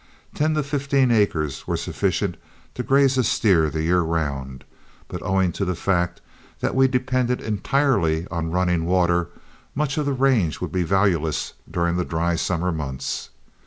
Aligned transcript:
Ten 0.33 0.55
to 0.55 0.63
fifteen 0.63 1.11
acres 1.11 1.67
were 1.67 1.77
sufficient 1.77 2.35
to 2.73 2.81
graze 2.81 3.19
a 3.19 3.23
steer 3.23 3.69
the 3.69 3.83
year 3.83 4.01
round, 4.01 4.63
but 5.07 5.21
owing 5.21 5.51
to 5.51 5.63
the 5.63 5.75
fact 5.75 6.21
that 6.59 6.73
we 6.73 6.87
depended 6.87 7.39
entirely 7.39 8.25
on 8.31 8.49
running 8.49 8.85
water, 8.87 9.29
much 9.75 9.99
of 9.99 10.07
the 10.07 10.13
range 10.13 10.59
would 10.59 10.71
be 10.71 10.81
valueless 10.81 11.53
during 11.69 11.97
the 11.97 12.03
dry 12.03 12.35
summer 12.35 12.71
months. 12.71 13.29